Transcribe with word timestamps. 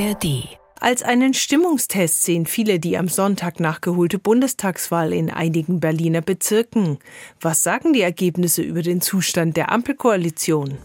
ARD. 0.00 0.48
Als 0.80 1.02
einen 1.02 1.34
Stimmungstest 1.34 2.22
sehen 2.22 2.46
viele 2.46 2.80
die 2.80 2.96
am 2.96 3.08
Sonntag 3.08 3.60
nachgeholte 3.60 4.18
Bundestagswahl 4.18 5.12
in 5.12 5.28
einigen 5.28 5.78
Berliner 5.78 6.22
Bezirken. 6.22 6.98
Was 7.40 7.62
sagen 7.62 7.92
die 7.92 8.00
Ergebnisse 8.00 8.62
über 8.62 8.80
den 8.80 9.02
Zustand 9.02 9.58
der 9.58 9.70
Ampelkoalition? 9.70 10.78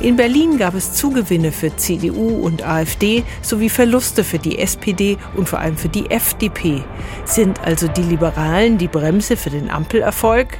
In 0.00 0.16
Berlin 0.16 0.56
gab 0.56 0.74
es 0.74 0.94
Zugewinne 0.94 1.52
für 1.52 1.76
CDU 1.76 2.42
und 2.42 2.66
AfD 2.66 3.24
sowie 3.42 3.68
Verluste 3.68 4.24
für 4.24 4.38
die 4.38 4.60
SPD 4.60 5.18
und 5.36 5.48
vor 5.48 5.58
allem 5.58 5.76
für 5.76 5.88
die 5.88 6.10
FDP. 6.10 6.82
Sind 7.26 7.60
also 7.60 7.88
die 7.88 8.02
Liberalen 8.02 8.78
die 8.78 8.88
Bremse 8.88 9.36
für 9.36 9.50
den 9.50 9.68
Ampelerfolg? 9.68 10.58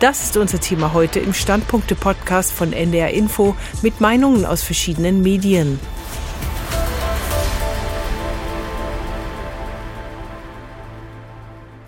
Das 0.00 0.22
ist 0.22 0.36
unser 0.36 0.60
Thema 0.60 0.92
heute 0.92 1.18
im 1.18 1.34
Standpunkte-Podcast 1.34 2.52
von 2.52 2.72
NDR 2.72 3.10
Info 3.10 3.56
mit 3.82 4.00
Meinungen 4.00 4.44
aus 4.44 4.62
verschiedenen 4.62 5.22
Medien. 5.22 5.80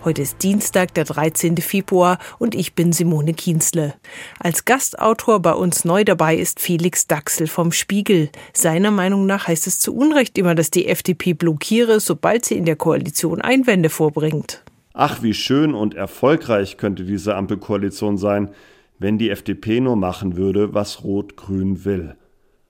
Heute 0.02 0.22
ist 0.22 0.42
Dienstag, 0.42 0.92
der 0.94 1.04
13. 1.04 1.58
Februar 1.58 2.18
und 2.40 2.56
ich 2.56 2.74
bin 2.74 2.92
Simone 2.92 3.32
Kienzle. 3.32 3.94
Als 4.40 4.64
Gastautor 4.64 5.38
bei 5.38 5.52
uns 5.52 5.84
neu 5.84 6.02
dabei 6.02 6.34
ist 6.34 6.58
Felix 6.58 7.06
Daxel 7.06 7.46
vom 7.46 7.70
Spiegel. 7.70 8.30
Seiner 8.52 8.90
Meinung 8.90 9.26
nach 9.26 9.46
heißt 9.46 9.68
es 9.68 9.78
zu 9.78 9.94
Unrecht 9.94 10.36
immer, 10.36 10.56
dass 10.56 10.72
die 10.72 10.88
FDP 10.88 11.34
blockiere, 11.34 12.00
sobald 12.00 12.44
sie 12.44 12.56
in 12.56 12.64
der 12.64 12.74
Koalition 12.74 13.40
Einwände 13.40 13.88
vorbringt. 13.88 14.64
Ach, 14.92 15.22
wie 15.22 15.34
schön 15.34 15.74
und 15.74 15.94
erfolgreich 15.94 16.76
könnte 16.76 17.04
diese 17.04 17.36
Ampelkoalition 17.36 18.16
sein, 18.16 18.50
wenn 18.98 19.18
die 19.18 19.30
FDP 19.30 19.80
nur 19.80 19.96
machen 19.96 20.36
würde, 20.36 20.74
was 20.74 21.04
Rot-Grün 21.04 21.84
will. 21.84 22.16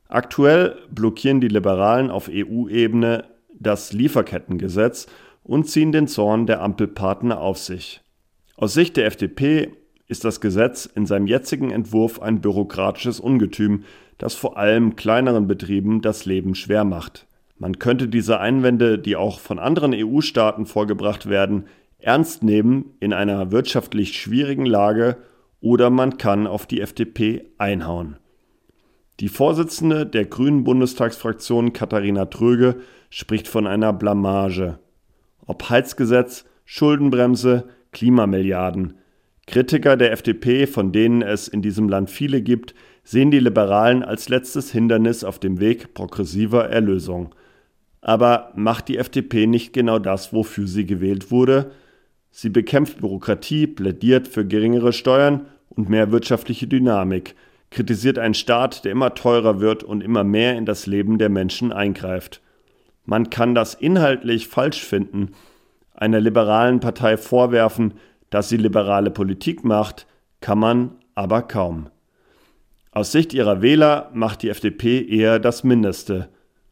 Aktuell 0.08 0.76
blockieren 0.90 1.40
die 1.40 1.48
Liberalen 1.48 2.10
auf 2.10 2.28
EU-Ebene 2.30 3.24
das 3.58 3.92
Lieferkettengesetz 3.92 5.06
und 5.44 5.68
ziehen 5.68 5.92
den 5.92 6.08
Zorn 6.08 6.46
der 6.46 6.62
Ampelpartner 6.62 7.40
auf 7.40 7.58
sich. 7.58 8.00
Aus 8.56 8.74
Sicht 8.74 8.96
der 8.96 9.06
FDP 9.06 9.72
ist 10.06 10.24
das 10.24 10.40
Gesetz 10.40 10.86
in 10.86 11.06
seinem 11.06 11.26
jetzigen 11.26 11.70
Entwurf 11.70 12.20
ein 12.20 12.40
bürokratisches 12.40 13.20
Ungetüm, 13.20 13.84
das 14.18 14.34
vor 14.34 14.58
allem 14.58 14.96
kleineren 14.96 15.46
Betrieben 15.46 16.02
das 16.02 16.26
Leben 16.26 16.54
schwer 16.54 16.84
macht. 16.84 17.26
Man 17.58 17.78
könnte 17.78 18.08
diese 18.08 18.40
Einwände, 18.40 18.98
die 18.98 19.16
auch 19.16 19.38
von 19.38 19.58
anderen 19.58 19.94
EU-Staaten 19.94 20.66
vorgebracht 20.66 21.28
werden, 21.28 21.66
ernst 22.02 22.42
nehmen 22.42 22.94
in 23.00 23.12
einer 23.12 23.52
wirtschaftlich 23.52 24.18
schwierigen 24.18 24.66
Lage 24.66 25.16
oder 25.60 25.90
man 25.90 26.18
kann 26.18 26.46
auf 26.46 26.66
die 26.66 26.80
FDP 26.80 27.46
einhauen. 27.58 28.16
Die 29.20 29.28
Vorsitzende 29.28 30.06
der 30.06 30.24
Grünen 30.24 30.64
Bundestagsfraktion 30.64 31.74
Katharina 31.74 32.26
Tröge 32.26 32.76
spricht 33.10 33.48
von 33.48 33.66
einer 33.66 33.92
Blamage. 33.92 34.78
Ob 35.46 35.68
Heizgesetz, 35.68 36.46
Schuldenbremse, 36.64 37.68
Klimamilliarden. 37.92 38.94
Kritiker 39.46 39.96
der 39.96 40.12
FDP, 40.12 40.66
von 40.66 40.92
denen 40.92 41.22
es 41.22 41.48
in 41.48 41.60
diesem 41.60 41.88
Land 41.88 42.08
viele 42.08 42.40
gibt, 42.40 42.74
sehen 43.02 43.30
die 43.30 43.40
Liberalen 43.40 44.02
als 44.02 44.28
letztes 44.28 44.70
Hindernis 44.70 45.24
auf 45.24 45.38
dem 45.38 45.60
Weg 45.60 45.92
progressiver 45.92 46.68
Erlösung. 46.68 47.34
Aber 48.00 48.52
macht 48.54 48.88
die 48.88 48.96
FDP 48.96 49.46
nicht 49.46 49.72
genau 49.72 49.98
das, 49.98 50.32
wofür 50.32 50.66
sie 50.66 50.86
gewählt 50.86 51.30
wurde? 51.30 51.72
Sie 52.30 52.48
bekämpft 52.48 53.00
Bürokratie, 53.00 53.66
plädiert 53.66 54.28
für 54.28 54.46
geringere 54.46 54.92
Steuern 54.92 55.46
und 55.68 55.88
mehr 55.88 56.12
wirtschaftliche 56.12 56.66
Dynamik, 56.66 57.34
kritisiert 57.70 58.18
einen 58.18 58.34
Staat, 58.34 58.84
der 58.84 58.92
immer 58.92 59.14
teurer 59.14 59.60
wird 59.60 59.82
und 59.82 60.02
immer 60.02 60.24
mehr 60.24 60.56
in 60.56 60.66
das 60.66 60.86
Leben 60.86 61.18
der 61.18 61.28
Menschen 61.28 61.72
eingreift. 61.72 62.40
Man 63.04 63.30
kann 63.30 63.54
das 63.54 63.74
inhaltlich 63.74 64.48
falsch 64.48 64.84
finden, 64.84 65.30
einer 65.94 66.20
liberalen 66.20 66.80
Partei 66.80 67.16
vorwerfen, 67.16 67.94
dass 68.30 68.48
sie 68.48 68.56
liberale 68.56 69.10
Politik 69.10 69.64
macht, 69.64 70.06
kann 70.40 70.58
man 70.58 70.92
aber 71.14 71.42
kaum. 71.42 71.90
Aus 72.92 73.12
Sicht 73.12 73.34
ihrer 73.34 73.62
Wähler 73.62 74.10
macht 74.14 74.42
die 74.42 74.48
FDP 74.48 75.04
eher 75.06 75.38
das 75.38 75.62
Mindeste. 75.62 76.28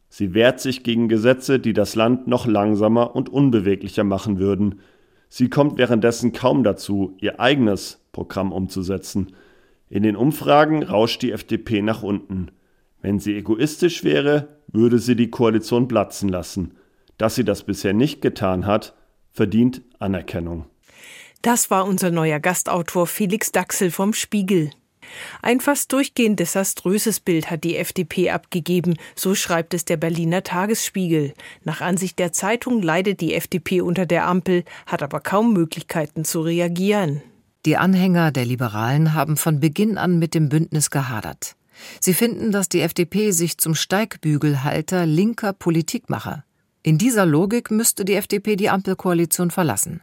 Sie 0.09 0.35
wehrt 0.35 0.59
sich 0.59 0.83
gegen 0.83 1.09
Gesetze, 1.09 1.61
die 1.61 1.75
das 1.75 1.95
Land 1.95 2.27
noch 2.27 2.47
langsamer 2.47 3.15
und 3.15 3.29
unbeweglicher 3.29 4.05
machen 4.05 4.39
würden. 4.39 4.81
Sie 5.28 5.50
kommt 5.50 5.78
währenddessen 5.78 6.33
kaum 6.33 6.65
dazu, 6.65 7.16
ihr 7.21 7.41
eigenes 7.41 8.00
Programm 8.12 8.53
umzusetzen. 8.53 9.34
In 9.91 10.03
den 10.03 10.16
Umfragen 10.16 10.83
rauscht 10.83 11.22
die 11.22 11.33
FDP 11.33 11.83
nach 11.83 12.03
unten. 12.03 12.50
Wenn 13.00 13.19
sie 13.19 13.37
egoistisch 13.37 14.05
wäre, 14.05 14.49
würde 14.69 14.99
sie 14.99 15.17
die 15.17 15.31
Koalition 15.31 15.88
platzen 15.88 16.28
lassen. 16.28 16.77
Dass 17.17 17.34
sie 17.34 17.44
das 17.44 17.62
bisher 17.62 17.94
nicht 17.94 18.22
getan 18.22 18.67
hat, 18.67 18.94
verdient 19.33 19.83
Anerkennung. 19.99 20.67
Das 21.43 21.71
war 21.71 21.87
unser 21.87 22.11
neuer 22.11 22.41
Gastautor 22.41 23.06
Felix 23.06 23.53
Daxel 23.53 23.91
vom 23.91 24.12
Spiegel. 24.12 24.71
Ein 25.43 25.61
fast 25.61 25.93
durchgehend 25.93 26.41
desaströses 26.41 27.21
Bild 27.21 27.51
hat 27.51 27.65
die 27.65 27.77
FDP 27.77 28.31
abgegeben, 28.31 28.97
so 29.15 29.35
schreibt 29.35 29.75
es 29.75 29.85
der 29.85 29.97
Berliner 29.97 30.43
Tagesspiegel. 30.43 31.35
Nach 31.65 31.81
Ansicht 31.81 32.19
der 32.19 32.33
Zeitung 32.33 32.83
leidet 32.83 33.21
die 33.21 33.35
FDP 33.35 33.81
unter 33.81 34.07
der 34.07 34.27
Ampel, 34.27 34.65
hat 34.87 35.03
aber 35.03 35.21
kaum 35.21 35.53
Möglichkeiten 35.53 36.25
zu 36.25 36.41
reagieren. 36.41 37.23
Die 37.67 37.77
Anhänger 37.77 38.31
der 38.31 38.45
Liberalen 38.45 39.15
haben 39.15 39.37
von 39.37 39.61
Beginn 39.61 39.99
an 39.99 40.19
mit 40.19 40.35
dem 40.35 40.49
Bündnis 40.49 40.91
gehadert. 40.91 41.57
Sie 42.01 42.15
finden, 42.15 42.53
dass 42.53 42.69
die 42.69 42.81
FDP 42.81 43.31
sich 43.31 43.59
zum 43.59 43.75
Steigbügelhalter 43.75 45.07
linker 45.07 45.53
Politik 45.53 46.09
mache. 46.11 46.45
In 46.83 46.99
dieser 46.99 47.27
Logik 47.27 47.71
müsste 47.71 48.05
die 48.05 48.15
FDP 48.15 48.57
die 48.57 48.71
Ampelkoalition 48.71 49.51
verlassen. 49.51 50.01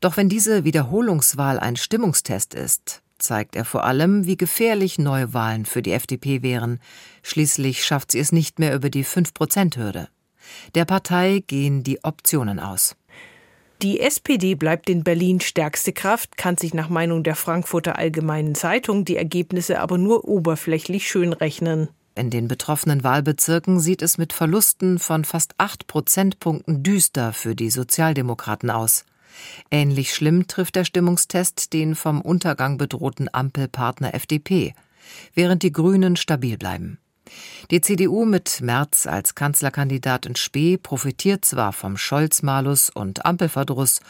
Doch 0.00 0.16
wenn 0.16 0.28
diese 0.28 0.64
Wiederholungswahl 0.64 1.58
ein 1.58 1.76
Stimmungstest 1.76 2.54
ist, 2.54 3.02
zeigt 3.24 3.56
er 3.56 3.64
vor 3.64 3.84
allem, 3.84 4.26
wie 4.26 4.36
gefährlich 4.36 4.98
Neuwahlen 4.98 5.64
für 5.64 5.82
die 5.82 5.92
FDP 5.92 6.42
wären. 6.42 6.78
Schließlich 7.22 7.84
schafft 7.84 8.12
sie 8.12 8.18
es 8.18 8.30
nicht 8.30 8.58
mehr 8.58 8.74
über 8.74 8.90
die 8.90 9.04
5-Prozent-Hürde. 9.04 10.08
Der 10.74 10.84
Partei 10.84 11.42
gehen 11.46 11.82
die 11.82 12.04
Optionen 12.04 12.60
aus. 12.60 12.96
Die 13.82 14.00
SPD 14.00 14.54
bleibt 14.54 14.88
in 14.88 15.02
Berlin 15.02 15.40
stärkste 15.40 15.92
Kraft, 15.92 16.36
kann 16.36 16.56
sich 16.56 16.74
nach 16.74 16.88
Meinung 16.88 17.22
der 17.22 17.34
Frankfurter 17.34 17.98
Allgemeinen 17.98 18.54
Zeitung 18.54 19.04
die 19.04 19.16
Ergebnisse 19.16 19.80
aber 19.80 19.98
nur 19.98 20.24
oberflächlich 20.26 21.08
schönrechnen. 21.08 21.88
In 22.14 22.30
den 22.30 22.46
betroffenen 22.46 23.02
Wahlbezirken 23.02 23.80
sieht 23.80 24.00
es 24.00 24.18
mit 24.18 24.32
Verlusten 24.32 25.00
von 25.00 25.24
fast 25.24 25.54
acht 25.58 25.88
Prozentpunkten 25.88 26.84
düster 26.84 27.32
für 27.32 27.56
die 27.56 27.70
Sozialdemokraten 27.70 28.70
aus. 28.70 29.04
Ähnlich 29.70 30.14
schlimm 30.14 30.46
trifft 30.46 30.76
der 30.76 30.84
Stimmungstest 30.84 31.72
den 31.72 31.94
vom 31.94 32.20
Untergang 32.20 32.78
bedrohten 32.78 33.28
Ampelpartner 33.32 34.14
FDP, 34.14 34.74
während 35.34 35.62
die 35.62 35.72
Grünen 35.72 36.16
stabil 36.16 36.56
bleiben. 36.56 36.98
Die 37.70 37.80
CDU 37.80 38.24
mit 38.24 38.60
Merz 38.60 39.06
als 39.06 39.34
Kanzlerkandidat 39.34 40.26
in 40.26 40.36
Spee 40.36 40.76
profitiert 40.76 41.44
zwar 41.44 41.72
vom 41.72 41.96
Scholz-Malus 41.96 42.90
und 42.90 43.24
Ampelverdruss, 43.24 44.00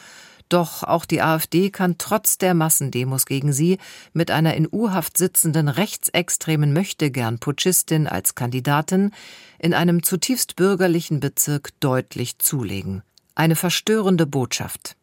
doch 0.49 0.83
auch 0.83 1.05
die 1.05 1.21
AfD 1.21 1.71
kann 1.71 1.97
trotz 1.97 2.37
der 2.37 2.53
Massendemos 2.53 3.25
gegen 3.25 3.51
sie 3.51 3.79
mit 4.13 4.29
einer 4.29 4.53
in 4.53 4.67
U-Haft 4.71 5.17
sitzenden 5.17 5.67
rechtsextremen 5.67 6.71
Möchtegern-Putschistin 6.71 8.07
als 8.07 8.35
Kandidatin 8.35 9.11
in 9.57 9.73
einem 9.73 10.03
zutiefst 10.03 10.55
bürgerlichen 10.55 11.19
Bezirk 11.19 11.71
deutlich 11.79 12.37
zulegen. 12.37 13.01
Eine 13.33 13.55
verstörende 13.55 14.27
Botschaft. 14.27 14.95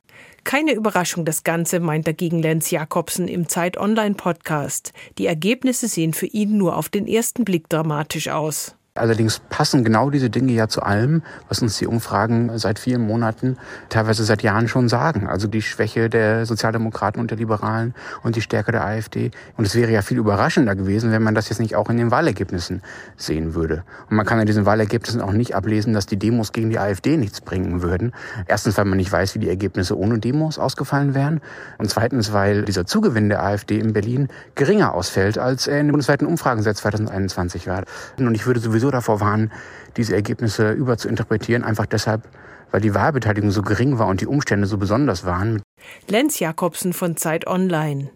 Keine 0.45 0.73
Überraschung 0.73 1.25
das 1.25 1.45
Ganze, 1.45 1.81
meint 1.81 2.07
dagegen 2.07 2.43
Lenz 2.43 2.71
Jakobsen 2.71 3.29
im 3.29 3.49
Zeit 3.49 3.77
Online 3.77 4.15
Podcast. 4.15 4.93
Die 5.19 5.27
Ergebnisse 5.27 5.89
sehen 5.89 6.15
für 6.15 6.27
ihn 6.27 6.57
nur 6.57 6.77
auf 6.77 6.89
den 6.89 7.07
ersten 7.07 7.45
Blick 7.45 7.69
dramatisch 7.69 8.29
aus. 8.29 8.75
Allerdings 8.95 9.39
passen 9.49 9.85
genau 9.85 10.11
diese 10.11 10.29
Dinge 10.29 10.53
ja 10.53 10.69
zu 10.69 10.83
allem, 10.83 11.23
was 11.49 11.63
uns 11.63 11.79
die 11.79 11.87
Umfragen 11.87 12.59
seit 12.59 12.79
vielen 12.79 13.01
Monaten, 13.01 13.57
teilweise 13.89 14.23
seit 14.23 14.43
Jahren 14.43 14.69
schon 14.69 14.91
sagen. 14.91 15.27
Also 15.27 15.49
die 15.49 15.63
Schwäche 15.63 16.11
der 16.11 16.45
Sozialdemokraten 16.45 17.19
und 17.19 17.31
der 17.31 17.39
Liberalen 17.39 17.95
und 18.23 18.37
die 18.37 18.43
Stärke 18.43 18.71
der 18.71 18.85
AfD. 18.85 19.31
Und 19.57 19.67
es 19.67 19.75
wäre 19.75 19.91
ja 19.91 20.03
viel 20.03 20.19
überraschender 20.19 20.77
gewesen, 20.77 21.11
wenn 21.11 21.23
man 21.23 21.35
das 21.35 21.49
jetzt 21.49 21.59
nicht 21.59 21.75
auch 21.75 21.89
in 21.89 21.97
den 21.97 22.11
Wahlergebnissen 22.11 22.83
sehen 23.17 23.55
würde. 23.55 23.83
Und 24.11 24.17
man 24.17 24.27
kann 24.27 24.39
in 24.39 24.45
diesen 24.45 24.67
Wahlergebnissen 24.67 25.23
auch 25.23 25.33
nicht 25.33 25.55
ablesen, 25.55 25.95
dass 25.95 26.05
die 26.05 26.19
Demos 26.19 26.53
gegen 26.53 26.69
die 26.69 26.79
AfD 26.79 27.17
nichts 27.17 27.41
bringen 27.41 27.81
würden. 27.81 28.13
Erstens, 28.47 28.77
weil 28.77 28.85
man 28.85 28.99
nicht 28.99 29.11
weiß, 29.11 29.35
wie 29.35 29.39
die 29.39 29.49
Ergebnisse 29.49 29.97
ohne 29.97 30.19
Demos 30.19 30.59
ausgefallen 30.59 31.15
wären. 31.15 31.41
Und 31.79 31.89
zweitens, 31.89 32.35
weil 32.35 32.67
dieser 32.67 32.85
Zugewinn 32.85 33.31
der 33.31 33.43
AfD 33.43 33.79
in 33.79 33.95
Berlin 33.95 34.29
geringer 34.55 34.93
ausfällt, 34.93 35.39
als 35.39 35.67
er 35.67 35.81
in 35.81 35.87
den 35.87 35.93
bundesweiten 35.93 36.27
Umfragen 36.27 36.61
seit 36.61 36.77
2021 36.77 37.67
war. 37.69 37.85
Und 38.19 38.35
ich 38.35 38.45
würde 38.45 38.61
sowieso 38.61 38.82
sowieso 38.83 38.91
davor 38.91 39.21
warnen, 39.21 39.53
diese 39.97 40.15
Ergebnisse 40.15 40.73
überzuinterpretieren, 40.73 41.63
einfach 41.65 41.87
deshalb, 41.87 42.29
weil 42.73 42.81
die 42.81 42.95
Wahlbeteiligung 42.95 43.51
so 43.51 43.63
gering 43.63 43.99
war 43.99 44.09
und 44.09 44.21
die 44.21 44.27
Umstände 44.27 44.67
so 44.67 44.77
besonders 44.77 45.25
waren. 45.25 45.63
Lenz 46.09 46.41
Jakobsen 46.41 46.93
von 46.93 47.17
Zeit 47.17 47.47
Online. 47.47 48.11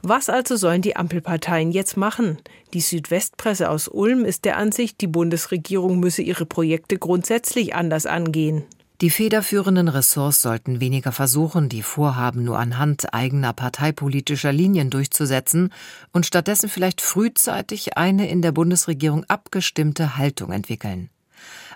Was 0.00 0.30
also 0.30 0.56
sollen 0.56 0.80
die 0.80 0.96
Ampelparteien 0.96 1.72
jetzt 1.72 1.98
machen? 1.98 2.38
Die 2.72 2.80
Südwestpresse 2.80 3.68
aus 3.68 3.86
Ulm 3.86 4.24
ist 4.24 4.46
der 4.46 4.56
Ansicht, 4.56 5.02
die 5.02 5.08
Bundesregierung 5.08 6.00
müsse 6.00 6.22
ihre 6.22 6.46
Projekte 6.46 6.96
grundsätzlich 6.96 7.74
anders 7.74 8.06
angehen. 8.06 8.64
Die 9.00 9.10
federführenden 9.10 9.86
Ressorts 9.86 10.42
sollten 10.42 10.80
weniger 10.80 11.12
versuchen, 11.12 11.68
die 11.68 11.82
Vorhaben 11.82 12.42
nur 12.42 12.58
anhand 12.58 13.14
eigener 13.14 13.52
parteipolitischer 13.52 14.50
Linien 14.50 14.90
durchzusetzen 14.90 15.72
und 16.12 16.26
stattdessen 16.26 16.68
vielleicht 16.68 17.00
frühzeitig 17.00 17.96
eine 17.96 18.28
in 18.28 18.42
der 18.42 18.50
Bundesregierung 18.50 19.24
abgestimmte 19.28 20.16
Haltung 20.16 20.50
entwickeln. 20.50 21.10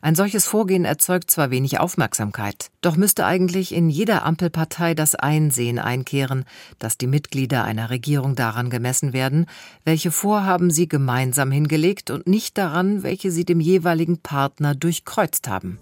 Ein 0.00 0.16
solches 0.16 0.46
Vorgehen 0.46 0.84
erzeugt 0.84 1.30
zwar 1.30 1.52
wenig 1.52 1.78
Aufmerksamkeit, 1.78 2.72
doch 2.80 2.96
müsste 2.96 3.24
eigentlich 3.24 3.72
in 3.72 3.88
jeder 3.88 4.24
Ampelpartei 4.24 4.94
das 4.94 5.14
Einsehen 5.14 5.78
einkehren, 5.78 6.44
dass 6.80 6.98
die 6.98 7.06
Mitglieder 7.06 7.62
einer 7.62 7.90
Regierung 7.90 8.34
daran 8.34 8.68
gemessen 8.68 9.12
werden, 9.12 9.46
welche 9.84 10.10
Vorhaben 10.10 10.72
sie 10.72 10.88
gemeinsam 10.88 11.52
hingelegt 11.52 12.10
und 12.10 12.26
nicht 12.26 12.58
daran, 12.58 13.04
welche 13.04 13.30
sie 13.30 13.44
dem 13.44 13.60
jeweiligen 13.60 14.18
Partner 14.18 14.74
durchkreuzt 14.74 15.46
haben. 15.46 15.78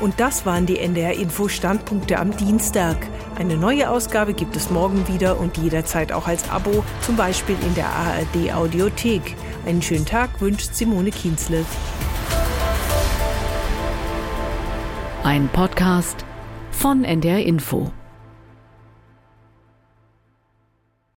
Und 0.00 0.20
das 0.20 0.44
waren 0.44 0.66
die 0.66 0.78
NDR-Info-Standpunkte 0.78 2.18
am 2.18 2.36
Dienstag. 2.36 2.96
Eine 3.36 3.56
neue 3.56 3.90
Ausgabe 3.90 4.34
gibt 4.34 4.54
es 4.54 4.70
morgen 4.70 5.08
wieder 5.08 5.40
und 5.40 5.56
jederzeit 5.56 6.12
auch 6.12 6.26
als 6.26 6.50
Abo, 6.50 6.84
zum 7.00 7.16
Beispiel 7.16 7.56
in 7.66 7.74
der 7.74 7.86
ARD-Audiothek. 7.86 9.34
Einen 9.64 9.82
schönen 9.82 10.04
Tag 10.04 10.40
wünscht 10.40 10.74
Simone 10.74 11.10
Kienzle. 11.10 11.64
Ein 15.22 15.48
Podcast 15.48 16.24
von 16.70 17.02
NDR 17.02 17.44
Info. 17.44 17.90